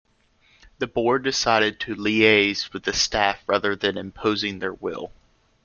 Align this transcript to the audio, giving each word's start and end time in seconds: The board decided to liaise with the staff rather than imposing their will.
The 0.79 0.87
board 0.87 1.21
decided 1.23 1.79
to 1.81 1.93
liaise 1.95 2.73
with 2.73 2.85
the 2.85 2.91
staff 2.93 3.37
rather 3.45 3.75
than 3.75 3.99
imposing 3.99 4.57
their 4.57 4.73
will. 4.73 5.11